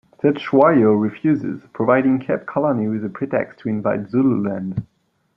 Cetshwayo 0.19 0.99
refuses, 0.99 1.61
providing 1.73 2.17
Cape 2.17 2.47
Colony 2.47 2.87
with 2.87 3.05
a 3.05 3.09
pretext 3.09 3.59
to 3.59 3.69
invade 3.69 4.09
Zululand. 4.09 4.83